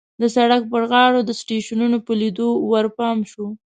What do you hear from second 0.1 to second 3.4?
د سړک په غاړو د سټېشنونو په لیدو ورپام